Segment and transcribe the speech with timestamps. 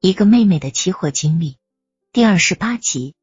[0.00, 1.56] 一个妹妹的期货经历
[2.12, 3.16] 第二十八集。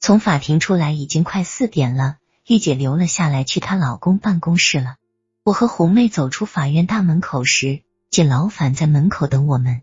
[0.00, 2.16] 从法庭出来已经快四点了，
[2.48, 4.96] 玉姐留了下来去她老公办公室了。
[5.44, 9.82] 我和红妹走出法院大门口时，见老反在门口等我们。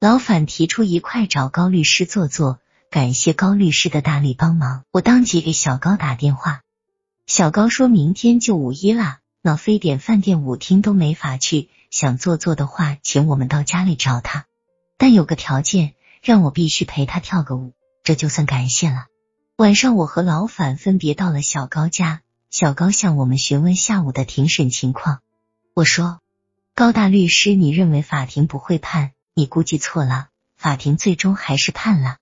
[0.00, 2.58] 老反提出一块找高律师坐坐，
[2.90, 4.82] 感谢高律师的大力帮忙。
[4.90, 6.62] 我当即给小高打电话，
[7.28, 14.47] 小高说明天就五一啦，闹非典饭店舞厅都没法去，想坐坐的话，请我们到家里找他。
[14.98, 19.06] 但有个条件，让我必须陪他跳个舞，这就算感谢了。
[19.56, 22.20] 晚上，我和老反分别到了小高家，
[22.50, 25.20] 小高向我们询问下午的庭审情况。
[25.72, 26.20] 我说
[26.74, 32.16] ：“高大律师，你认为法庭不会判，你估计错了，法庭最终还是判了。”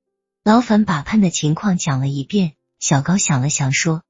[0.45, 2.53] 老反把判的情况讲了一遍。
[2.79, 4.03] 小高想了想说：“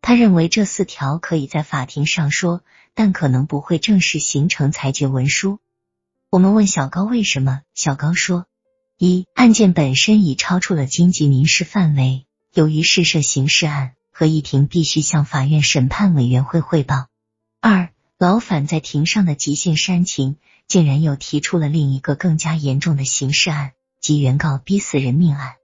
[0.00, 2.62] 他认为这四条可以在法庭上说，
[2.94, 5.58] 但可能不会正式形成裁决文书。”
[6.32, 8.46] 我们问小高为什么，小高说：
[8.96, 12.24] 一、案件本身已超出了经济民事范围，
[12.54, 17.08] 由于是涉刑事案，合议庭必须向法院审判委员会汇报；
[17.60, 25.56] 二、老反在庭上的即兴煽情，竟然又提出了另一个更加严重的刑事案，即原告逼死人命案。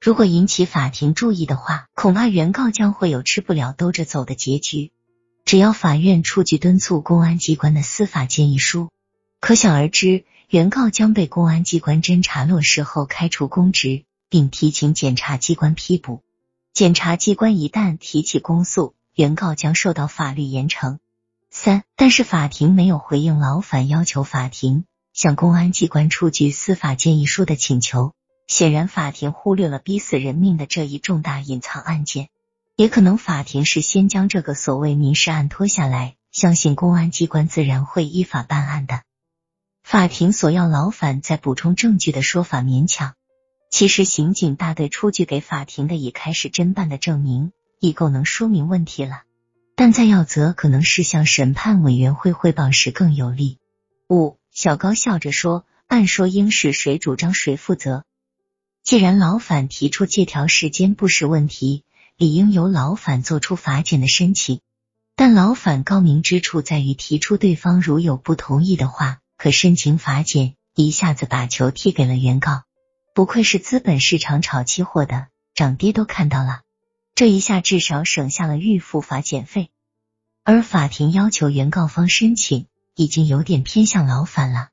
[0.00, 4.90] 如果引起法庭注意的话，恐怕原告将会有吃不了兜着走的结局。
[5.44, 8.88] 只要法院出具敦促公安机关的司法建议书。
[9.44, 16.22] 可想而知，原告将被公安机关侦查落实后开除公职，并提请检察机关批捕。
[16.72, 20.96] 检察机关一旦提起公诉，原告将受到法律严惩。
[21.50, 28.14] 三，但是法庭没有回应劳反要求法庭向公安机关出具司法建议书的请求。
[28.46, 32.30] 显然，法庭忽略了逼死人命的这一重大隐藏案件，
[32.76, 39.02] 也可能法庭是先将这个所谓民事案拖下来，相信公安机关自然会依法办案的。
[39.94, 43.14] 法庭索要劳反再补充证据的说法勉强，
[43.70, 49.22] 其实刑警大队出具给法庭的已开始侦办的证明已够能说明问题了，
[49.76, 53.58] 但再要则可能是向审判委员会汇报时更有利。
[54.08, 58.02] 五小高笑着说：“按说应是谁主张谁负责。
[58.82, 61.84] 既然劳反提出借条时间不是问题，
[62.16, 64.58] 理应由劳反做出法检的申请。
[65.14, 72.62] 但劳反高明之处在于提出对方如有不同意的话。”可申请法检，一下子把球踢给了原告。
[73.12, 76.62] 不愧是资本市场炒期货的，涨跌都看到了。
[77.14, 79.68] 这一下至少省下了预付法检费。
[80.44, 84.70] 而法庭要求原告方申请，已经有点偏向劳反了。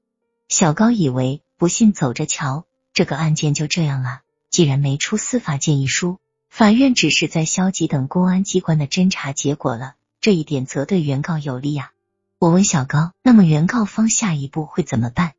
[0.48, 4.22] 小高以为不信走着瞧，这个案件就这样了。
[4.50, 6.18] 既然没出司法建议书，
[6.50, 9.96] 法院只是在消极等公安机关的侦查结果了。
[10.22, 11.92] 这一点则对原告有利呀。
[12.42, 15.34] 我问小高：“那么原告方下一步会怎么办？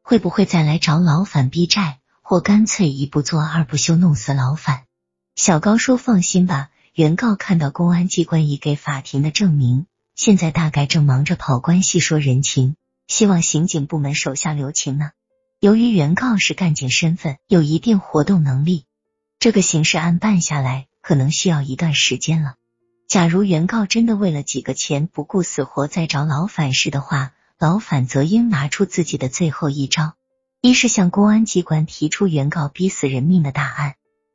[0.00, 4.84] 会不会再来找老反逼债，或干脆一不做二不休，弄死老反？”
[5.34, 12.76] 小高说：“放心吧，原告看到公安机关已给法庭的证明，现在大概正忙着跑关系说人情，
[13.08, 15.10] 希望刑警部门手下留情呢。
[15.58, 18.84] 由于原告是干警身份，有一定活动能力，
[19.40, 22.54] 这个刑事案办下来可能需要一段时间了。”
[23.08, 30.14] 假如原告真的为了几个钱不顾死活再找老反时的话，老反则应拿出自己的最后一招：
[30.60, 33.92] 一是向公安机关提出原告逼死人命的大案；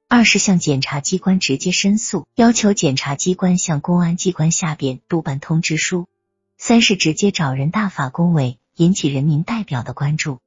[0.08, 6.06] 二是向检察机关直接申诉，要求检察机关向公安机关下边督办通知书；
[6.58, 10.40] 三是直接找人大法工委，引起人民代表的关注。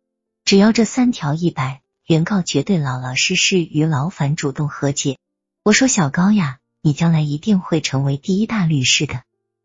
[0.47, 5.19] 只要这三条一摆，原告绝对老老实实与老反主动和解。
[5.63, 6.59] 我说小高呀。
[6.87, 9.23] 你将来一定会成为第一大律师的。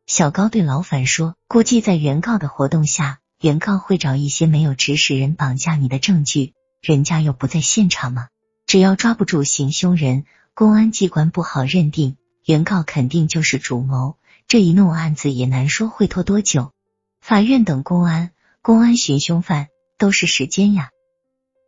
[0.07, 8.29] 小高对老反说：“估计在原告的活动下，原告会找一些没有指使人绑架你的证据，人家又不在现场嘛。
[8.65, 12.15] 只要抓不住行凶人，公安机关不好认定，
[12.45, 14.15] 原告肯定就是主谋。
[14.47, 16.71] 这一弄案子也难说会拖多久。
[17.19, 18.31] 法院等公安，
[18.61, 20.91] 公安寻凶犯都是时间呀。”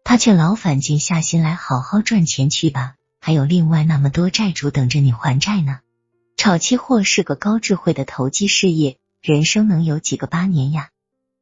[0.06, 2.96] 他劝老反静下心来，好好赚钱去吧。
[3.24, 5.80] 还有另外那么多债主等着你还债呢。
[6.38, 10.90] 炒期货是个高智慧的投机事业，人生能有几个八年呀？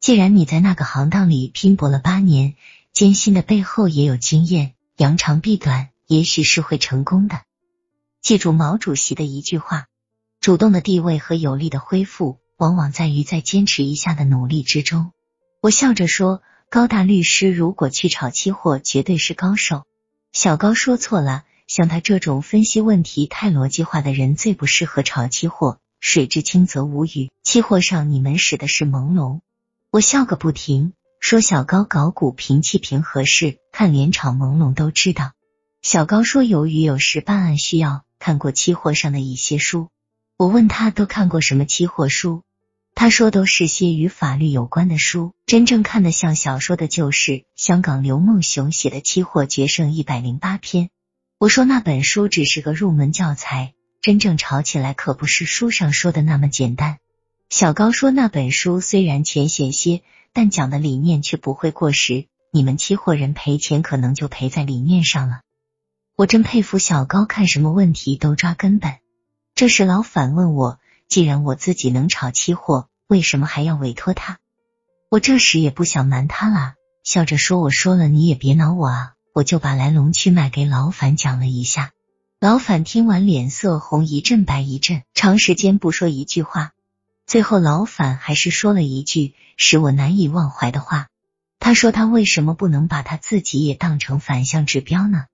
[0.02, 2.56] 既然你在那个行当里拼搏了八年，
[2.92, 7.44] 艰辛的背后也有经验，扬长避短，也许是会成功的。
[8.22, 9.88] 记住毛主席的一句话：
[10.42, 15.14] 主动的地位和有力的恢复，往往在于在坚持一下的努力之中。
[15.62, 19.84] 我笑着说：“高大律师如果去炒期货，绝对是高手。”
[20.34, 21.46] 小高说错了。
[21.70, 25.78] 像他这种分析问题太逻辑化的人，最不适合炒期货。
[26.00, 29.42] 水至清则无鱼，期货上你们使的是朦胧。
[29.92, 30.94] 我笑个不停。
[31.20, 35.34] 说小高搞股评气评合适，看连场朦胧都知道。
[35.84, 39.90] 小高说，由于有时办案需要，看过期货上的一些书。
[40.38, 42.42] 我问他都看过什么期货书，
[42.96, 50.86] 他说都是些与法律有关的书，真正看得像小说的，就是香港刘梦熊写的《期货决胜一百零八篇》。
[51.40, 57.00] 我说那本书只是个入门教材，真正炒起来可不是书上说的那么简单。
[57.50, 60.04] 小高说那本书虽然浅显些。
[60.32, 65.42] 但讲的理念却不会过时，你们期货人赔钱可能就赔在理念上了。
[66.16, 68.98] 我真佩服小高，看什么问题都抓根本。
[69.56, 74.38] 这时老反问我，既然我自己能炒期货，为什么还要委托他？
[75.10, 81.92] 我这时也不想瞒他了，笑着说：“我说了你也别恼我啊。”我就把来龙去脉给老反讲了一下。
[82.40, 86.72] 老反听完脸色红一阵白一阵，长时间不说一句话。
[87.26, 89.36] 最后老反还是说了一句。
[89.62, 91.10] 使我难以忘怀的话，
[91.60, 95.26] 他说：“他为什么不能把他自己也当成反向指标呢？”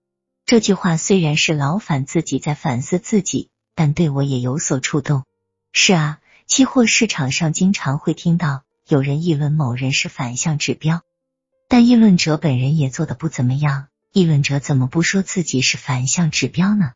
[0.47, 5.25] 这句话虽然是老反自己在反思自己，但对我也有所触动。
[5.73, 11.03] 是啊，期货市场上经常会听到有人议论某人是反向指标，
[11.67, 16.91] 但议论者本人也做的不怎么样，议论者怎么不说自己是反向指标呢？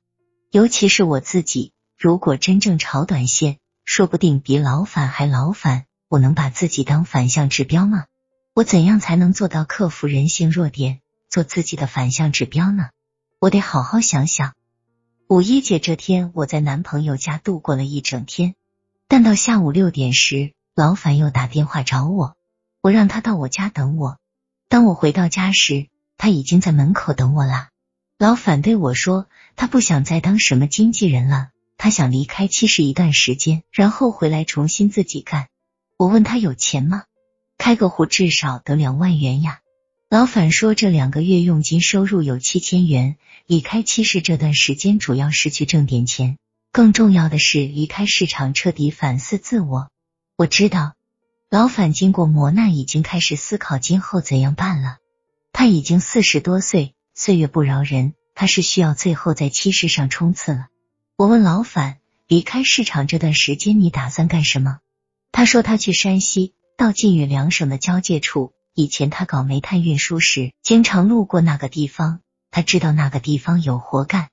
[0.52, 5.86] 尤其是我自己，如果真正炒短线，说不定比老反还老反。
[6.08, 8.06] 我能把自己当反向指标吗？
[8.56, 12.90] 我怎样才能做到克服人性弱点，做自己的反向指标呢？
[13.40, 14.54] 我得好好想想。
[15.28, 18.56] 五一节这天，我在男朋友家度过了一整天，
[19.08, 22.36] 但到下午六点时，老反又打电话找我，
[22.82, 24.18] 我让他到我家等我。
[24.70, 27.70] 当我回到家时，他已经在门口等我啦。
[28.20, 35.48] 老反对我说，他不想再当什么经纪人了，他想离开七十一段时间，然后回来重新自己干。
[35.98, 37.06] 我问他有钱吗？
[37.58, 39.60] 开个户至少得两万元呀。
[40.08, 43.18] 老反说这两个月佣金收入有七千元，
[43.48, 46.38] 离开七市这段时间主要是去挣点钱，
[46.72, 49.90] 更重要的是离开市场彻底反思自我。
[50.38, 50.94] 我知道
[51.52, 54.98] 老反经过磨难，已经开始思考今后怎样办了。
[55.52, 60.68] 他已经四十多岁，岁月不饶人，他是需要最后在期市上冲刺了。
[61.18, 61.98] 我问老反，
[62.28, 64.78] 离开市场这段时间你打算干什么？
[65.32, 68.54] 他说他去山西，到晋豫两省的交界处。
[68.76, 74.30] 以前他搞煤炭运输时，经常路过那个地方，他知道那个地方有活干。